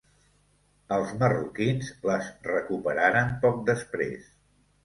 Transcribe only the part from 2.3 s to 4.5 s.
recuperaren poc després.